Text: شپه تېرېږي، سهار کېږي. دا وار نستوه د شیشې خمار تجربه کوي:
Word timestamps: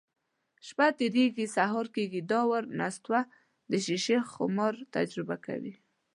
شپه 0.67 0.87
تېرېږي، 0.97 1.45
سهار 1.55 1.87
کېږي. 1.95 2.21
دا 2.31 2.41
وار 2.49 2.63
نستوه 2.79 3.21
د 3.71 3.73
شیشې 3.85 4.17
خمار 4.31 4.75
تجربه 4.95 5.35
کوي: 5.45 5.73